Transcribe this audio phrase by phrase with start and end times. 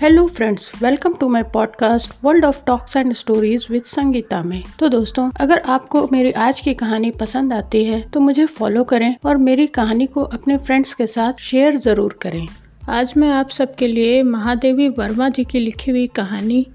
[0.00, 4.88] Hello friends welcome to my podcast world of talks and stories with Sangeeta में। तो
[4.88, 9.36] दोस्तों, अगर आपको मेरी आज की कहानी पसंद आती है तो मुझे फॉलो करें और
[9.36, 12.46] मेरी कहानी को अपने फ्रेंड्स के साथ शेयर ज़रूर करें।
[12.88, 16.66] आज मैं आप सबके लिए महादेवी वर्मा जी की लिखी हुई कहानी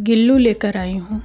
[0.00, 1.22] गिल्लू लेकर आई हूँ।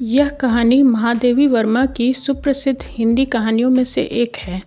[0.00, 4.62] यह कहानी महादेवी वर्मा की सुप्रसिद्ध हिंदी कहानियों में से एक है।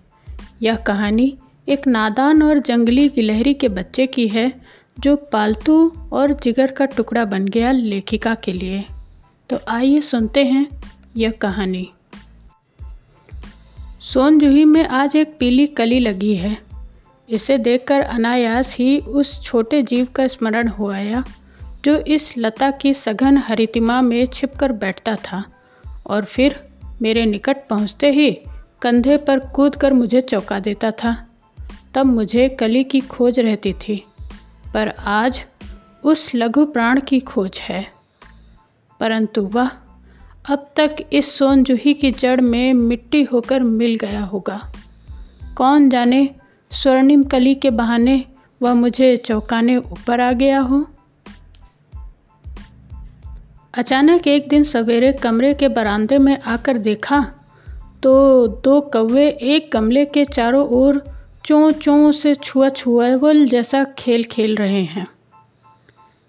[0.61, 1.33] यह कहानी
[1.67, 4.51] एक नादान और जंगली गिलहरी के बच्चे की है
[4.99, 8.85] जो पालतू और जिगर का टुकड़ा बन गया लेखिका के लिए।
[9.49, 10.67] तो आइए सुनते हैं
[11.17, 11.89] यह कहानी।
[14.01, 16.57] सोनजूही में आज एक पीली कली लगी है।
[17.29, 21.23] इसे देखकर अनायास ही उस छोटे जीव का स्मरण हो आया,
[21.85, 25.45] जो इस लता की सघन हरितिमा में छिपकर बैठता था
[26.07, 26.55] और फिर
[27.01, 28.39] मेरे निकट पहुँचते ही
[28.81, 31.27] कंधे पर कूद कर मुझे चौंका देता था।
[31.95, 34.03] तब मुझे कली की खोज रहती थी।
[34.73, 35.45] पर आज
[36.03, 37.87] उस लघु प्राण की खोज है।
[38.99, 39.71] परंतु वह
[40.49, 44.71] अब तक इस सोनजूही की जड़ में मिट्टी होकर मिल गया होगा।
[45.57, 46.29] कौन जाने
[46.71, 48.25] स्वर्णिम कली के बहाने
[48.61, 50.85] वह मुझे चौंकाने ऊपर आ गया हो?
[53.73, 57.31] अचानक एक दिन सवेरे कमरे के बरामदे में आकर देखा
[58.03, 61.03] तो दो कौवे एक गमले के चारों ओर
[61.45, 65.07] चों चों से छुआ छुआवल जैसा खेल खेल रहे हैं।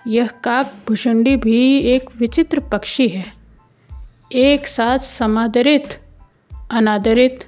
[0.06, 3.24] यह काक भुषुंडी भी एक विचित्र पक्षी है।
[4.32, 6.00] एक साथ समादरित,
[6.70, 7.46] अनादरित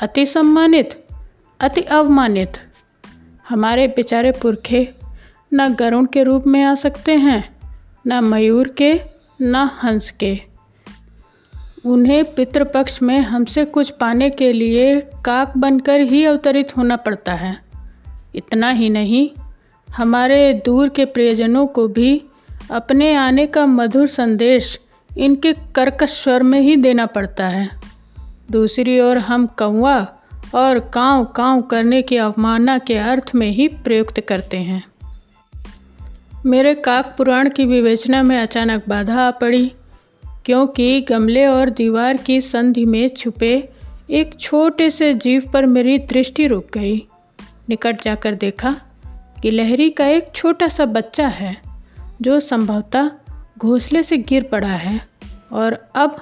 [0.00, 1.04] अति सम्मानित
[1.60, 2.52] अति अवमानित।
[3.48, 4.94] हमारे बेचारे पुरखे
[5.54, 7.56] न गरुण के रूप में आ सकते हैं,
[8.06, 9.00] न मयूर के,
[9.42, 10.51] न हंस के।
[11.86, 17.58] उन्हें पितृपक्ष में हमसे कुछ पाने के लिए काक बनकर ही अवतरित होना पड़ता है।
[18.34, 19.30] इतना ही नहीं,
[19.96, 22.22] हमारे दूर के प्रियजनों को भी
[22.70, 24.80] अपने आने का मधुर संदेश
[25.18, 27.68] इनके कर्कश स्वर में ही देना पड़ता है।
[28.50, 30.06] दूसरी ओर हम कौआ
[30.54, 34.84] और काँव काँव करने की अवमानना के अर्थ में ही प्रयुक्त करते हैं।
[36.46, 39.72] मेरे काक पुराण की विवेचना में अचानक बाधा आ पड़ी।
[40.44, 43.68] क्योंकि गमले और दीवार की संधि में छुपे
[44.10, 46.96] एक छोटे से जीव पर मेरी दृष्टि रुक गई।
[47.68, 48.74] निकट जाकर देखा
[49.42, 51.56] कि लहरी का एक छोटा सा बच्चा है,
[52.22, 53.10] जो संभवतः
[53.58, 55.00] घोंसले से गिर पड़ा है
[55.52, 56.16] और अब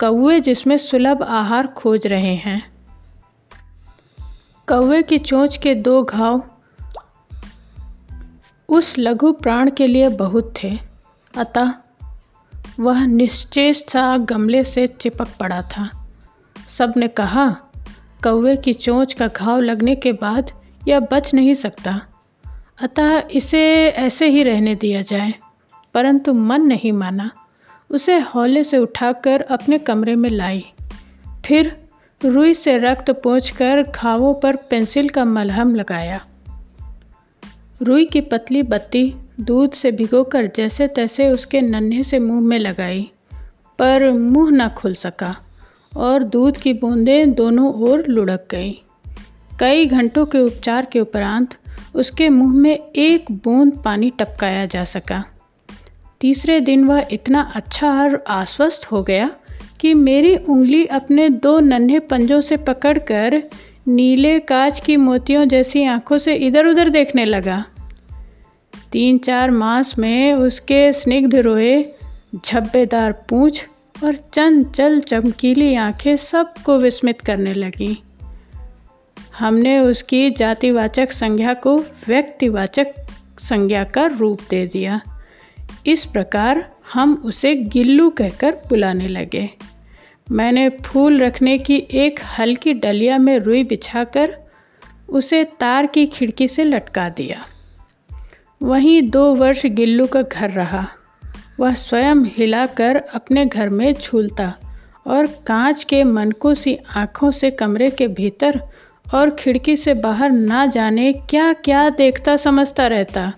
[0.00, 2.62] कौए जिसमें सुलभ आहार खोज रहे हैं।
[4.68, 6.42] कौवे की चोंच के दो घाव
[8.68, 10.78] उस लघु प्राण के लिए बहुत थे,
[11.36, 11.72] अतः
[12.80, 16.08] वह निश्चेष सा गमले से चिपक पड़ा था।
[16.78, 17.56] सबने कहा,
[18.24, 20.50] कौवे की चोंच का घाव लगने के बाद
[20.88, 22.02] यह बच नहीं सकता।
[22.82, 25.34] अतः इसे ऐसे ही रहने दिया जाए।
[25.94, 27.30] परंतु मन नहीं माना।
[27.90, 30.64] उसे हौले से उठाकर अपने कमरे में लाई।
[31.46, 31.88] फिर
[32.24, 36.20] रुई से रक्त पोंछकर घावों पर पेंसिल का मलहम लगाया।
[37.82, 43.10] रुई की पतली बत्ती दूध से भिगोकर जैसे तैसे उसके नन्हे से मुँह में लगाई,
[43.78, 45.34] पर मुँह ना खुल सका
[45.92, 48.70] और दूध की बूंदें दोनों ओर लुढ़क गई।
[49.60, 51.54] कई घंटों के उपचार के उपरांत
[51.94, 55.24] उसके मुँह में एक बूंद पानी टपकाया जा सका।
[56.20, 59.30] तीसरे दिन वह इतना अच्छा और आश्वस्त हो गया
[59.80, 63.42] कि मेरी उंगली अपने दो नन्हे पंजों से पकड़कर
[63.88, 67.64] नीले कांच की मोतियों जैसी आँखों से इधर उधर देखने लगा।
[68.92, 71.84] तीन चार मास में उसके स्निग्ध रोए,
[72.46, 73.66] झब्बेदार पूँछ
[74.04, 77.96] और चंचल चमकीली आँखें सबको विस्मित करने लगीं।
[79.38, 82.86] हमने उसकी जातिवाचक संज्ञा को व्यक्तिवाचक
[83.38, 85.00] संज्ञा का रूप दे दिया।
[85.86, 89.50] इस प्रकार हम उसे गिल्लू कहकर बुलाने लगे।
[90.30, 94.36] मैंने फूल रखने की एक हल्की डलिया में रुई बिछाकर
[95.08, 97.44] उसे तार की खिड़की से लटका दिया।
[98.62, 100.88] वहीं दो वर्ष गिल्लू का घर रहा।
[101.60, 104.54] वह स्वयं हिलाकर अपने घर में झूलता
[105.06, 108.60] और कांच के मनकों सी आँखों से कमरे के भीतर
[109.14, 113.32] और खिड़की से बाहर ना जाने क्या क्या देखता समझता रहता।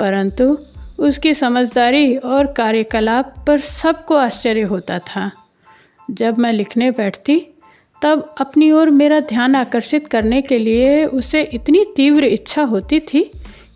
[0.00, 0.58] परंतु
[0.98, 5.30] उसकी समझदारी और कार्यकलाप पर सबको आश्चर्य होता था।
[6.10, 7.46] जब मैं लिखने बैठती,
[8.02, 13.30] तब अपनी ओर मेरा ध्यान आकर्षित करने के लिए उसे इतनी तीव्र इच्छा होती थी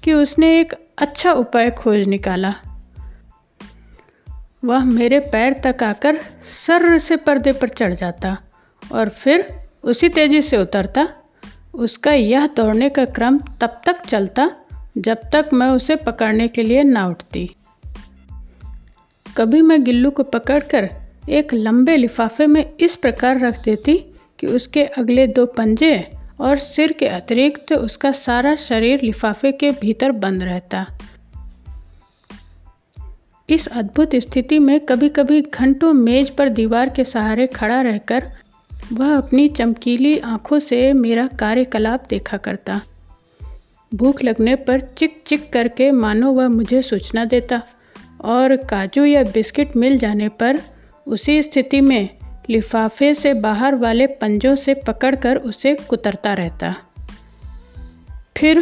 [0.06, 2.54] कि उसने एक अच्छा उपाय खोज निकाला।
[4.64, 6.16] वह मेरे पैर तक आकर
[6.66, 8.38] सर्र से पर्दे पर चढ़ जाता
[8.92, 11.08] और फिर उसी तेज़ी से उतरता।
[11.74, 14.50] उसका यह दौड़ने का क्रम तब तक चलता
[14.98, 17.56] जब तक मैं उसे पकड़ने के लिए ना उठती।
[19.36, 20.90] कभी मैं गिल्लू को पकड़कर
[21.28, 24.04] एक लंबे लिफाफे में इस प्रकार रख देती
[24.38, 30.10] कि उसके अगले दो पंजे और सिर के अतिरिक्त उसका सारा शरीर लिफाफे के भीतर
[30.10, 30.86] बंद रहता।
[33.50, 38.32] इस अद्भुत स्थिति में कभी कभी घंटों मेज पर दीवार के सहारे खड़ा रहकर
[38.92, 42.80] वह अपनी चमकीली आँखों से मेरा कार्यकलाप देखा करता।
[43.94, 47.62] भूख लगने पर चिक चिक करके मानो वह मुझे सूचना देता
[48.24, 50.58] और काजू या बिस्किट मिल जाने पर
[51.06, 52.08] उसी स्थिति में
[52.50, 56.76] लिफाफे से बाहर वाले पंजों से पकड़कर उसे कुतरता रहता।
[58.36, 58.60] फिर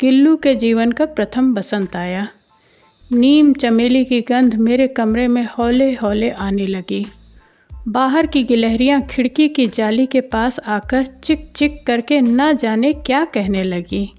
[0.00, 2.28] गिल्लू के जीवन का प्रथम बसंत आया।
[3.12, 7.06] नीम चमेली की गंध मेरे कमरे में हौले हौले आने लगी।
[7.88, 13.24] बाहर की गिलहरियाँ खिड़की की जाली के पास आकर चिक चिक करके न जाने क्या
[13.24, 14.12] कहने लगी।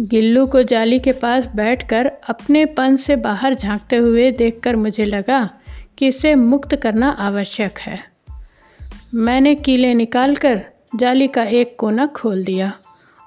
[0.00, 5.50] गिल्लू को जाली के पास बैठकर अपने पन से बाहर झांकते हुए देखकर मुझे लगा
[5.98, 8.09] कि इसे मुक्त करना आवश्यक है।
[9.14, 10.64] मैंने कीले निकालकर
[10.96, 12.72] जाली का एक कोना खोल दिया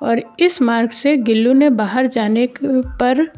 [0.04, 3.32] और इस मार्ग से गिल्लू ने बाहर जाने पर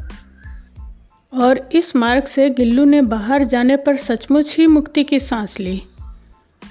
[1.34, 5.82] और इस मार्ग से गिल्लू ने बाहर जाने पर सचमुच ही मुक्ति की सांस ली।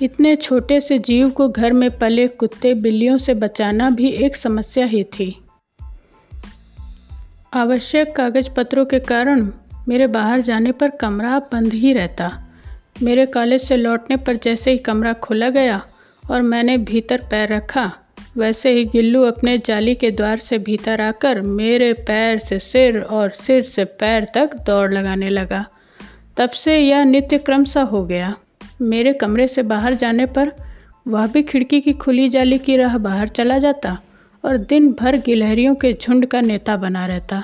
[0.02, 4.86] इतने छोटे से जीव को घर में पले कुत्ते बिल्लियों से बचाना भी एक समस्या
[4.86, 5.42] ही थी।
[7.54, 9.52] आवश्यक कागज़ पत्रों के कारण
[9.88, 12.45] मेरे बाहर जाने पर कमरा बंद ही रहता।
[12.96, 15.82] मेरे कॉलेज से लौटने पर जैसे ही कमरा खुला गया
[16.24, 17.92] और मैंने भीतर पैर रखा,
[18.38, 23.30] वैसे ही गिल्लू अपने जाली के द्वार से भीतर आकर मेरे पैर से सिर और
[23.30, 25.66] सिर से पैर तक दौड़ लगाने लगा।
[26.38, 28.34] तब से यह नित्य क्रम सा हो गया।
[28.82, 30.52] मेरे कमरे से बाहर जाने पर
[31.08, 33.98] वह भी खिड़की की खुली जाली की राह बाहर चला जाता
[34.44, 37.44] और दिन भर गिलहरियों के झुंड का नेता बना रहता।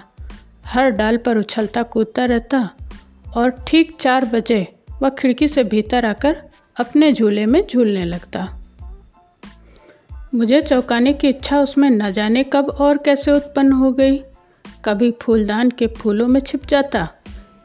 [0.65, 2.69] हर डाल पर उछलता कूदता रहता
[3.35, 4.67] और ठीक चार बजे
[5.01, 6.41] वह खिड़की से भीतर आकर
[6.77, 8.47] अपने झूले में झूलने लगता।
[10.35, 14.17] मुझे चौंकाने की इच्छा उसमें न जाने कब और कैसे उत्पन्न हो गई।
[14.85, 17.07] कभी फूलदान के फूलों में छिप जाता,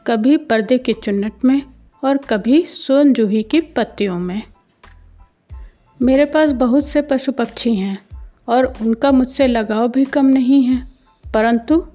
[0.07, 1.61] कभी पर्दे की चुन्नट में
[2.03, 4.41] और कभी सोन जूही की पत्तियों में।
[6.01, 7.97] मेरे पास बहुत से पशु पक्षी हैं
[8.49, 10.81] और उनका मुझसे लगाव भी कम नहीं है,
[11.33, 11.85] परंतु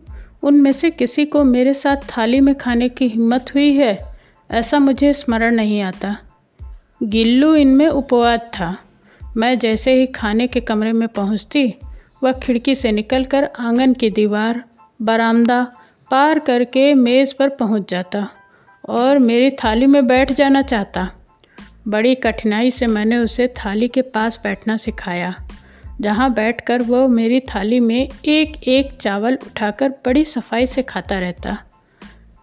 [0.42, 4.11] उनमें से किसी को मेरे साथ थाली में खाने की हिम्मत हुई है।
[4.50, 6.16] ऐसा मुझे स्मरण नहीं आता।
[7.02, 8.76] गिल्लू इनमें उपवाद था।
[9.36, 11.74] मैं जैसे ही खाने के कमरे में पहुँचती,
[12.22, 14.62] वह खिड़की से निकलकर आँगन की दीवार,
[15.02, 15.62] बरामदा
[16.10, 18.28] पार करके मेज़ पर पहुँच जाता
[18.88, 21.10] और मेरी थाली में बैठ जाना चाहता।
[21.88, 25.34] बड़ी कठिनाई से मैंने उसे थाली के पास बैठना सिखाया,
[26.00, 31.58] जहाँ बैठकर वह मेरी थाली में एक एक चावल उठाकर बड़ी सफ़ाई से खाता रहता।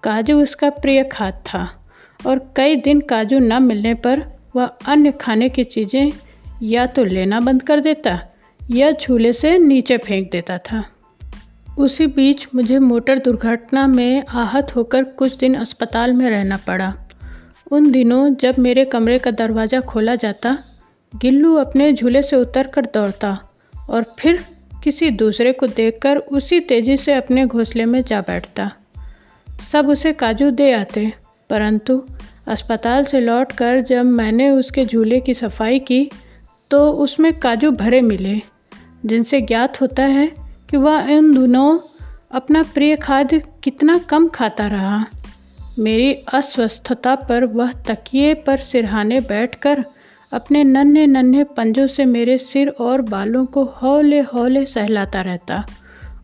[0.03, 1.67] काजू उसका प्रिय खाद था।
[2.27, 4.23] और कई दिन काजू न मिलने पर
[4.55, 6.11] वह अन्य खाने की चीज़ें
[6.63, 8.19] या तो लेना बंद कर देता
[8.61, 10.83] या झूले से नीचे फेंक देता था।
[11.77, 16.93] उसी बीच मुझे मोटर दुर्घटना में आहत होकर कुछ दिन अस्पताल में रहना पड़ा।
[17.71, 20.57] उन दिनों जब मेरे कमरे का दरवाज़ा खोला जाता,
[21.13, 23.37] गिल्लू अपने झूले से उतर कर दौड़ता
[23.89, 24.43] और फिर
[24.83, 28.71] किसी दूसरे को देखकर उसी तेज़ी से अपने घोंसले में जा बैठता।
[29.71, 31.11] सब उसे काजू दे आते,
[31.49, 32.01] परंतु
[32.49, 36.09] अस्पताल से लौटकर जब मैंने उसके झूले की सफ़ाई की
[36.71, 38.41] तो उसमें काजू भरे मिले,
[39.05, 40.27] जिनसे ज्ञात होता है
[40.69, 41.79] कि वह इन दोनों
[42.31, 45.05] अपना प्रिय खाद्य कितना कम खाता रहा।
[45.79, 49.83] मेरी अस्वस्थता पर वह तकिए पर सिरहाने बैठकर
[50.31, 55.63] अपने नन्हे नन्हे पंजों से मेरे सिर और बालों को हौले हौले सहलाता रहता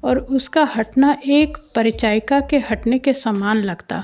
[0.03, 4.03] और उसका हटना एक परिचायिका के हटने के समान लगता।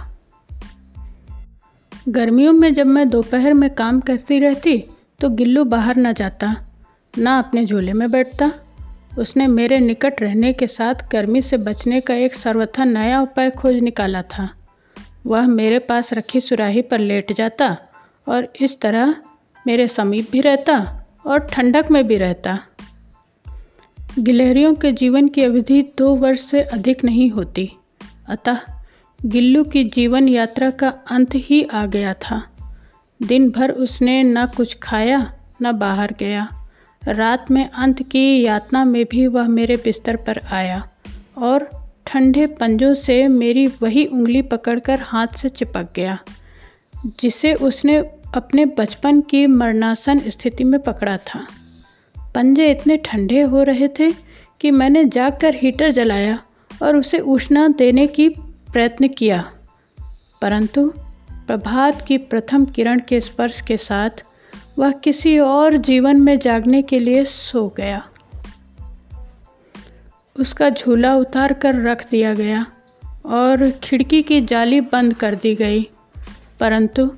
[2.09, 4.77] गर्मियों में जब मैं दोपहर में काम करती रहती
[5.19, 6.55] तो गिल्लू बाहर न जाता,
[7.13, 8.51] ना अपने झूले में बैठता।
[9.19, 13.75] उसने मेरे निकट रहने के साथ गर्मी से बचने का एक सर्वथा नया उपाय खोज
[13.75, 14.49] निकाला था।
[15.25, 17.77] वह मेरे पास रखी सुराही पर लेट जाता
[18.27, 19.15] और इस तरह
[19.65, 20.79] मेरे समीप भी रहता
[21.25, 22.59] और ठंडक में भी रहता।
[24.19, 27.69] गिलहरियों के जीवन की अवधि दो वर्ष से अधिक नहीं होती,
[28.29, 28.59] अतः
[29.25, 32.43] गिल्लू की जीवन यात्रा का अंत ही आ गया था।
[33.21, 36.47] दिन भर उसने न कुछ खाया, न बाहर गया।
[37.03, 40.89] रात में अंत की यातना में भी वह मेरे बिस्तर पर आया
[41.37, 41.69] और
[42.05, 46.19] ठंडे पंजों से मेरी वही उंगली पकड़कर हाथ से चिपक गया,
[47.19, 47.97] जिसे उसने
[48.35, 51.47] अपने बचपन की मरणासन स्थिति में पकड़ा था।
[52.35, 54.11] पंजे इतने ठंडे हो रहे थे
[54.59, 56.39] कि मैंने जाकर हीटर जलाया
[56.83, 58.33] और उसे उष्णा देने की
[58.73, 59.43] प्रयत्न किया,
[60.41, 60.93] परंतु
[61.47, 64.23] प्रभात की प्रथम किरण के स्पर्श के साथ
[64.79, 68.03] वह किसी और जीवन में जागने के लिए सो गया।
[70.35, 72.65] उसका झूला उतार कर रख दिया गया
[73.25, 75.81] और खिड़की की जाली बंद कर दी गई,
[76.59, 77.09] परंतु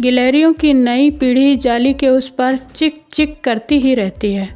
[0.00, 4.48] गिलहरियों की नई पीढ़ी जाली के उस पर चिक चिक करती ही रहती है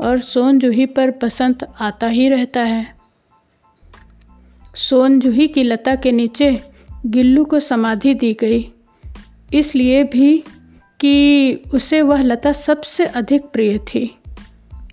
[0.00, 2.93] और सोन जूही पर बसंत आता ही रहता है।
[4.74, 6.60] सोन जूही की लता के नीचे
[7.06, 8.72] गिल्लू को समाधि दी गई।
[9.54, 10.44] इसलिए भी
[11.00, 14.18] कि उसे वह लता सबसे अधिक प्रिय थी।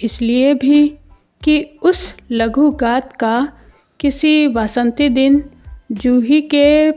[0.03, 0.88] इसलिए भी
[1.43, 3.53] कि उस लघु गात का
[4.00, 5.50] किसी वासंती दिन
[5.91, 6.91] जूही के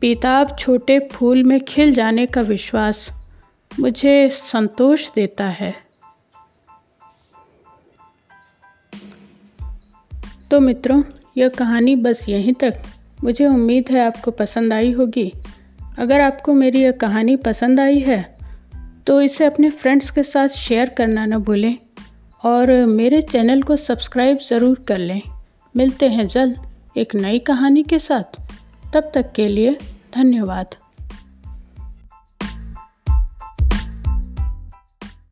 [0.00, 3.10] पीताब छोटे फूल में खिल जाने का विश्वास
[3.80, 5.74] मुझे संतोष देता है।
[10.50, 11.02] तो मित्रों
[11.36, 12.82] यह कहानी बस यहीं तक।
[13.24, 15.32] मुझे उम्मीद है आपको पसंद आई होगी।
[15.98, 18.22] अगर आपको मेरी यह कहानी पसंद आई है
[19.06, 21.76] तो इसे अपने फ्रेंड्स के साथ शेयर करना न भूलें
[22.44, 25.20] और मेरे चैनल को सब्सक्राइब ज़रूर कर लें।
[25.74, 26.56] मिलते हैं जल्द
[26.96, 28.40] एक नई कहानी के साथ।
[28.94, 29.76] तब तक के लिए
[30.14, 30.74] धन्यवाद।